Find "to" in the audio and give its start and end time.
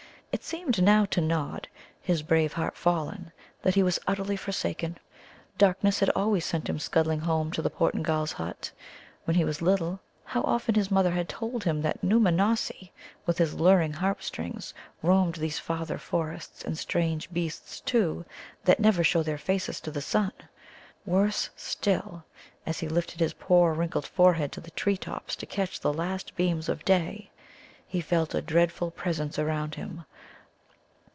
1.07-1.19, 7.51-7.61, 19.81-19.91, 24.53-24.61, 25.35-25.45